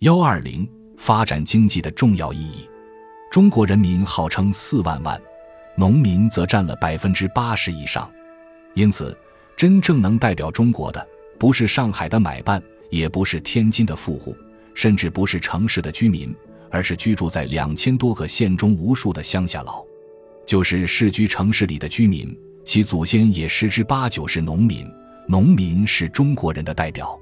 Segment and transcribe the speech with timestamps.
[0.00, 0.64] 幺二零
[0.96, 2.70] 发展经济的重要意义。
[3.32, 5.20] 中国人民号称四万万，
[5.76, 8.08] 农民则占了百分之八十以上，
[8.74, 9.16] 因此，
[9.56, 11.04] 真正能代表中国的，
[11.36, 14.36] 不是上海的买办，也不是天津的富户，
[14.72, 16.32] 甚至不是城市的居民，
[16.70, 19.84] 而是居住在两千多个县中无数的乡下佬，
[20.46, 22.32] 就是市居城市里的居民，
[22.64, 24.88] 其祖先也十之八九是农民，
[25.26, 27.18] 农民是中国人的代表。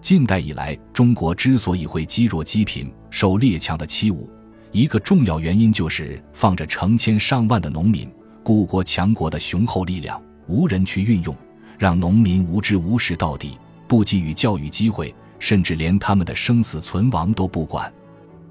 [0.00, 4.26] 近代以来，中国之所以会积弱积贫、受列强的欺侮，
[4.72, 8.10] 一个重要原因就是放着成千上万的农民，
[8.42, 11.36] 故国强国的雄厚力量，无人去运用，
[11.78, 17.92] 让农民无知无识到底，不给予教育机会，甚至连他们的生死存亡都不管。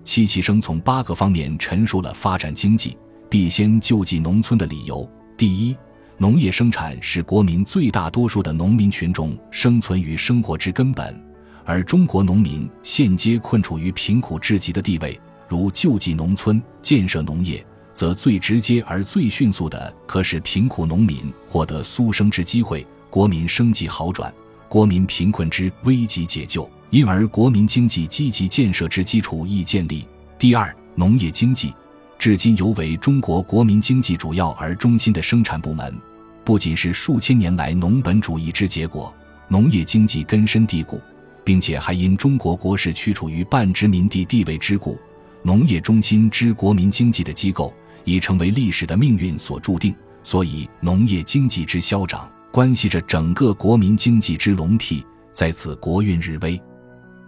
[0.03, 2.97] 戚其生从八个方面陈述了发展经济
[3.27, 5.75] 必先救济农村的理由：第一，
[6.17, 11.28] 农业生产是国民最大多数的农民群众生存与生活之根本。
[11.69, 24.33] 而中国农民现皆困处于贫苦至极的地位，如救济农村、建设农业，则最直接而最迅速的，可使贫苦农民获得苏生之机会，国民生计好转，
[24.67, 30.07] 国民贫困之危急解救，因而国民经济积极建设之基础亦建立。
[30.39, 31.71] 第二，农业经济
[32.17, 35.95] 至今犹为中国国民经济主要而中心的生产部门，
[36.43, 39.13] 不仅是数千年来农本主义之结果，
[39.47, 40.99] 农业经济根深蒂固。
[41.43, 44.99] 并且还因中国国势屈处于半殖民地地位之故，
[45.43, 47.73] 农业中心之国民经济的机构
[48.03, 49.95] 已成为历史的命运所注定。
[50.21, 56.61] 所以，农业经济之消长，关系着整个国民经济之笼替，在此国运日危。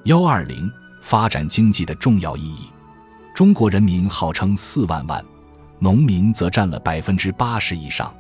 [0.04, 0.70] 幺二零
[1.02, 2.66] 发展经济的重要意义。
[3.34, 5.24] 中国人民号称四万万，
[5.80, 8.14] 农民则占了百分之八十以上，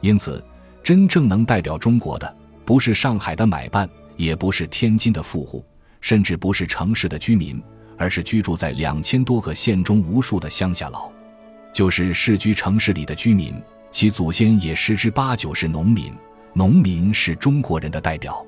[0.00, 0.42] 因此，
[0.82, 3.88] 真正能代表中国的，不是上海的买办。
[4.16, 5.64] 也不是天津的富户，
[6.00, 7.62] 甚至不是城市的居民，
[7.96, 11.10] 而是居住在两千多个县中无数的乡下佬，
[11.72, 13.54] 就是世居城市里的居民，
[13.90, 16.12] 其祖先也十之八九是农民，
[16.52, 18.44] 农民是中国人的代表。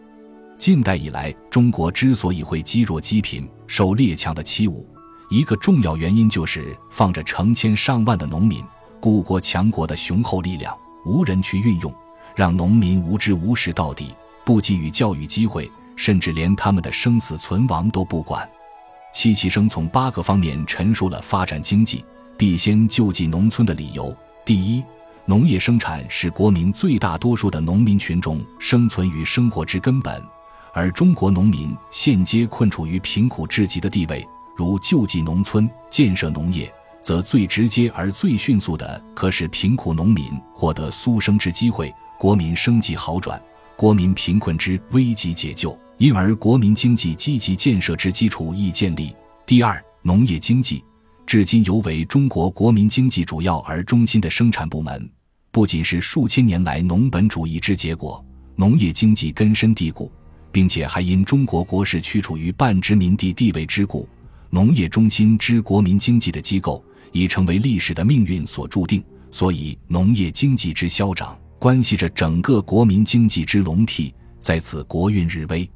[0.59, 4.84] 近代以来，中国之所以会积弱积贫、受列强的欺侮，
[5.28, 8.65] 一个重要原因就是放着成千上万的农民，
[9.00, 11.94] 故国强国的雄厚力量，无人去运用，
[12.34, 14.15] 让农民无知无识到底。
[14.47, 18.49] 不给予教育机会，甚至连他们的生死存亡都不管。
[19.12, 22.05] 戚其生从八个方面陈述了发展经济
[22.37, 24.84] 必先救济农村的理由：第一，
[25.25, 30.23] 农业生产是国民最大多数的农民群众生存与生活之根本，
[30.73, 34.25] 而中国农民现皆困处于贫苦至极的地位，
[34.55, 43.43] 如救济农村、建设农业，则最直接而最迅速的，可使贫苦农民获得苏生之机会，国民生计好转。
[43.76, 49.14] 国民贫困之危急解救，因而国民经济积极建设之基础亦建立。
[49.44, 50.82] 第二，农业经济
[51.26, 55.09] 至今犹为中国国民经济主要而中心的生产部门，
[55.50, 60.10] 不仅是数千年来农本主义之结果，农业经济根深蒂固，
[60.50, 64.09] 并且还因中国国势屈处于半殖民地地位之故，
[64.48, 66.82] 农业中心之国民经济的机构
[67.12, 69.04] 已成为历史的命运所注定。
[69.31, 71.36] 所以，农业经济之消长。
[71.59, 75.69] 关系着整个国民经济之笼体，在此国运日危。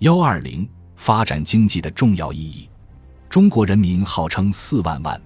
[0.00, 2.68] 幺二零发展经济的重要意义。
[3.28, 5.20] 中国人民号称四万万，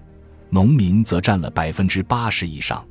[0.49, 2.85] 农民则占了百分之八十以上，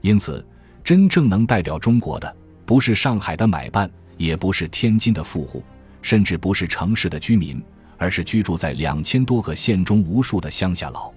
[0.00, 0.46] 因此，
[0.82, 5.62] 真正能代表中国的，不是上海的买办，也不是天津的富户，
[6.02, 7.62] 甚至不是城市的居民，
[7.96, 11.10] 而是居住在两千多个县中无数的乡下佬，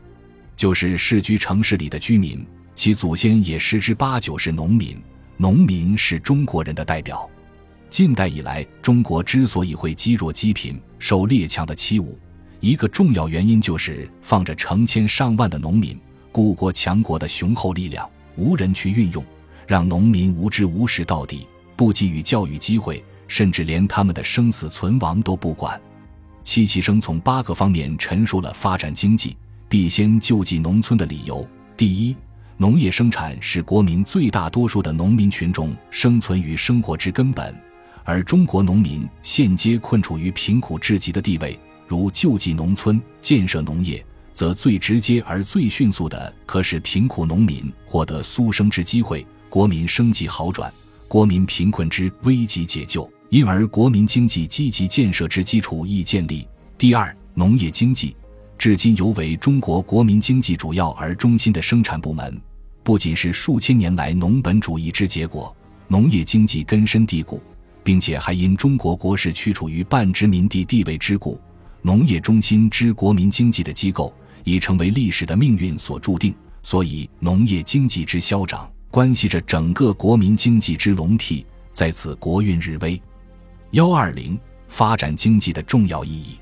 [0.56, 2.46] 就是市居城市里的居民，
[2.76, 4.98] 其祖先也十之八九是农民。
[5.40, 7.30] 农民是中国人的代表。
[7.90, 12.08] 近代以来，中国之所以会积弱积贫、受列强的欺侮，
[12.60, 15.98] 一个重要原因就是放着成千上万的农民，
[16.32, 19.24] 故国强国的雄厚力量，无人去运用，
[19.68, 25.80] 让农民无知无识到底，不给予教育机会，甚至连他们的生死存亡都不管。
[26.44, 29.38] 戚其生从八个方面陈述了发展经济
[29.70, 31.48] 必先救济农村的理由：
[31.78, 32.16] 第一。
[32.60, 37.56] 农业生产是国民最大多数的农民群众生存与生活之根本，
[38.04, 50.74] 而中国农民现皆困处于贫苦至极的地位，如救济农村、建设农业，则最直接而最迅速的，可使贫苦农民获得苏生之机会，国民生计好转，
[51.08, 56.48] 国民贫困之危急解救，因而国民经济积极建设之基础亦建立。
[56.76, 58.16] 第二，农业经济
[58.58, 62.42] 至今犹为中国国民经济主要而中心的生产部门。
[62.88, 65.54] 不仅是数千年来农本主义之结果，
[65.90, 67.44] 农业经济根深蒂固，
[67.84, 71.38] 并且还因中国国势屈处于半殖民地地位之故，
[71.82, 74.14] 农业中心之国民经济的机构
[74.46, 82.98] 已成为历史的命运所注定，所以农业经济之消长，关系着整个国民经济之龙替，在此国运日微。
[83.72, 84.40] 幺二零
[84.70, 86.38] 发展经济的重要意义，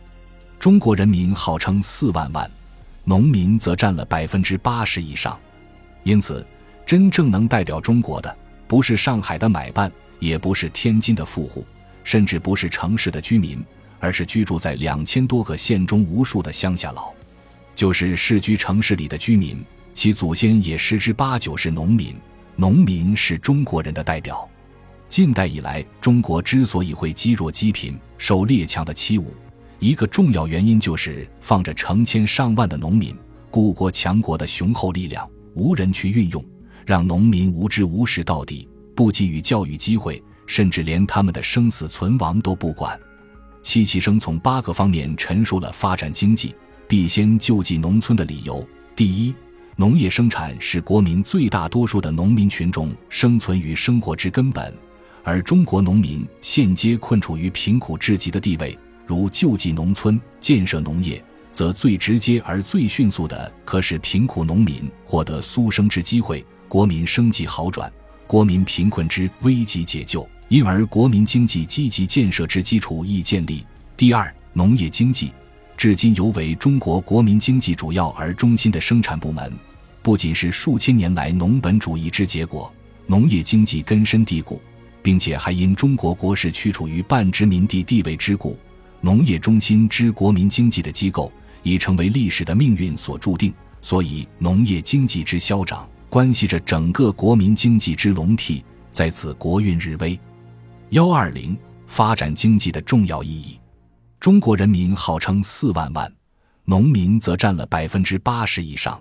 [0.60, 2.48] 中国人民号称四万万，
[3.04, 5.36] 农民则占了百分之八十以上，
[6.06, 6.46] 因此，
[6.86, 8.38] 真正能代表中国的，
[8.68, 11.66] 不是上海的买办，也不是天津的富户。
[12.04, 13.66] 甚至不是城市的居民，
[14.00, 17.12] 而是居住在两千多个县中无数的乡下佬，
[17.74, 19.58] 就是世居城市里的居民，
[19.96, 22.16] 其祖先也十之八九是农民。
[22.56, 24.48] 农民是中国人的代表。
[25.08, 29.24] 近代以来，中国之所以会积弱积贫、受列强的欺侮，
[29.80, 33.18] 一个重要原因就是放着成千上万的农民，
[33.50, 36.46] 故国强国的雄厚力量，无人去运用，
[36.86, 40.24] 让农民无知无识到底，不给予教育机会。
[40.48, 42.96] 甚至连他们的生死存亡都不管。
[43.64, 46.54] 戚其生从八个方面陈述了发展经济
[46.88, 48.64] 必先救济农村的理由：
[48.96, 49.34] 第一，
[49.76, 54.72] 农业生产是国民最大多数的农民群众生存与生活之根本，
[55.24, 58.78] 而中国农民现皆困处于贫苦至极的地位。
[59.08, 61.24] 如救济农村、建设农业，
[61.56, 67.90] 则最直接而最迅速的，可使贫苦农民获得苏生之机会，国民生计好转，
[68.28, 70.28] 国民贫困之危急解救。
[70.50, 73.66] 因而，国民经济积极建设之基础易建立。
[73.96, 75.32] 第二，农业经济
[75.78, 79.50] 至今尤为中国国民经济主要而中心的生产部门，
[80.02, 82.70] 不仅是数千年来农本主义之结果，
[83.08, 84.62] 农业经济根深蒂固，
[85.02, 88.60] 并且还因中国国势屈处于半殖民地地位之故，
[89.00, 91.32] 农业中心之国民经济的机构
[91.66, 93.54] 已成为历史的命运所注定。
[93.82, 100.18] 所以，农业经济之消长，关系着整个国民经济之龙替，在此国运日微。
[100.92, 101.58] 幺二零
[101.88, 103.60] 发展经济的重要意义，
[104.20, 106.12] 中国人民号称四万万，
[106.64, 109.00] 农民则占了百分之八十以上，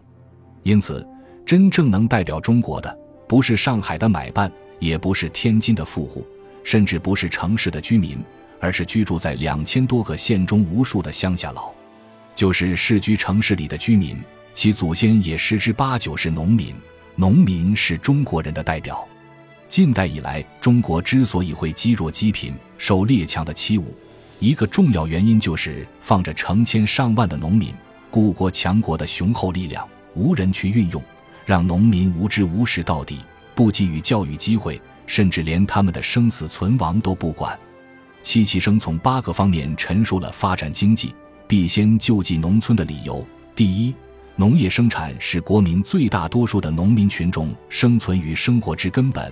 [0.62, 1.06] 因此，
[1.46, 6.26] 真正能代表中国的，不是上海的买办，也不是天津的富户，
[6.62, 8.18] 甚至不是城市的居民，
[8.60, 11.72] 而是居住在两千多个县中无数的乡下佬，
[12.34, 14.18] 就是世居城市里的居民，
[14.52, 16.74] 其祖先也十之八九是农民。
[17.16, 19.06] 农民是中国人的代表。
[19.68, 23.84] 近代以来，中国之所以会积弱积贫、受列强的欺侮，
[24.40, 27.72] 一个重要原因就是放着成千上万的农民，
[28.10, 31.02] 故国强国的雄厚力量，无人去运用，
[31.46, 33.20] 让农民无知无识到底，
[33.54, 37.58] 不给予教育机会，甚至连他们的生死存亡都不管。
[38.22, 41.14] 戚其生从八个方面陈述了发展经济
[41.46, 43.24] 必先救济农村的理由：
[43.54, 43.94] 第一，
[44.36, 49.30] 农业生产是国民最大多数的农民群众生存与生活之根本。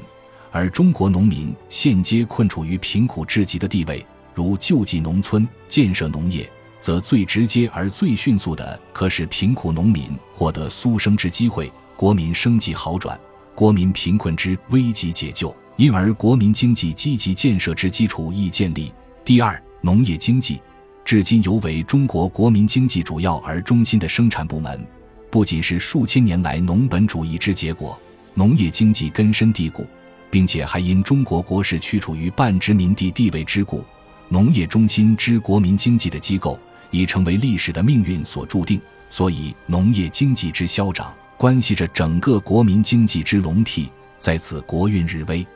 [0.50, 4.04] 而中国农民现皆困处于贫苦至极的地位，
[4.34, 6.48] 如救济农村、建设农业，
[6.78, 13.18] 则最直接而最迅速的，可使贫苦农民获得苏生之机会，国民生计好转，
[13.54, 15.54] 国民贫困之危急解救。
[15.76, 18.92] 因而，国民经济积极建设之基础易建立。
[19.24, 20.60] 第二，农业经济
[21.04, 24.86] 至今犹为中国国民经济主要而中心的生产部门，
[25.30, 27.98] 不仅是数千年来农本主义之结果，
[28.34, 29.86] 农业经济根深蒂固。
[30.30, 33.84] 并且还因中国国势屈处于半殖民地地位之故，
[34.30, 36.58] 农业中心之国民经济的机构
[36.90, 38.80] 已成为历史的命运所注定。
[39.10, 45.46] 所以，农业经济之消长，关系着整个国民经济之龙替，在此国运日微。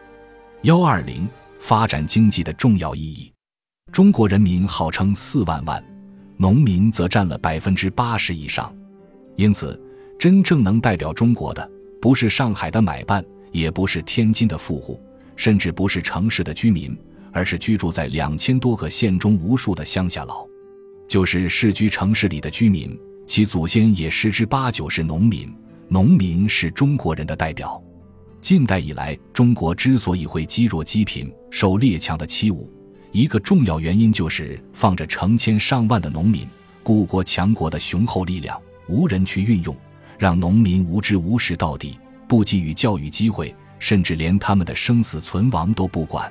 [0.61, 1.27] 幺二零
[1.59, 3.33] 发展经济的重要意义，
[3.93, 5.83] 中国人民号称四万万，
[6.37, 8.71] 农民则占了百分之八十以上，
[9.37, 9.81] 因此，
[10.19, 13.25] 真正能代表中国的，不是上海的买办。
[13.53, 15.01] 也不是天津的富户，
[15.35, 16.95] 甚至不是城市的居民，
[17.33, 20.47] 而是居住在两千多个县中无数的乡下佬，
[21.09, 22.95] 就是市居城市里的居民，
[23.27, 25.51] 其祖先也十之八九是农民。
[25.89, 27.83] 农民是中国人的代表。
[28.43, 32.69] 近代以来，中国之所以会积弱积贫、受列强的欺侮，
[33.17, 36.47] 一个重要原因就是放着成千上万的农民，
[36.83, 39.75] 故国强国的雄厚力量，无人去运用，
[40.19, 41.99] 让农民无知无识到底。
[42.29, 46.31] 不给予教育机会，甚至连他们的生死存亡都不管。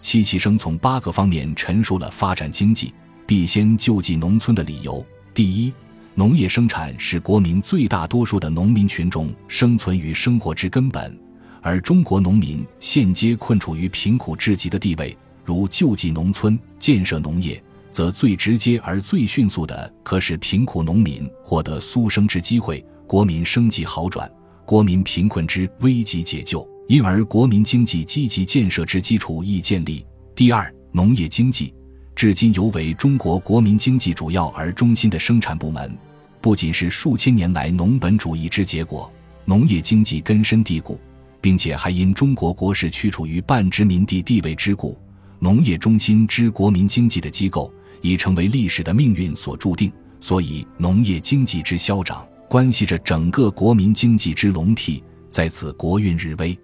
[0.00, 2.94] 戚其生从八个方面陈述了发展经济
[3.26, 5.74] 必先救济农村的理由：第一，
[6.14, 11.18] 农业生产是国民最大多数的农民群众生存与生活之根本，
[11.60, 24.30] 而中国农民现皆困处于贫苦至极的地位，如救济农村、建设农业，则最直接而最迅速的，可使贫苦农民获得苏生之机会，国民生计好转。
[24.64, 30.06] 国民贫困之危急解救，因而国民经济积极建设之基础易建立。
[30.34, 31.74] 第二，农业经济
[32.14, 35.98] 至今犹为中国国民经济主要而中心的生产部门，
[36.40, 39.12] 不仅是数千年来农本主义之结果，
[39.44, 40.98] 农业经济根深蒂固，
[41.40, 44.96] 并且还因中国国势屈处于半殖民地地位之故，
[45.42, 49.92] 农业中心之国民经济的机构已成为历史的命运所注定。
[50.20, 56.56] 所以，农业经济之消长，关系着整个国民经济之龙替，在此国运日微。